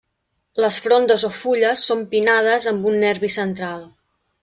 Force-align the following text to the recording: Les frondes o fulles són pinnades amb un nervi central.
Les 0.63 0.79
frondes 0.85 1.27
o 1.29 1.31
fulles 1.41 1.85
són 1.91 2.03
pinnades 2.17 2.69
amb 2.75 2.91
un 2.93 3.01
nervi 3.07 3.35
central. 3.41 3.89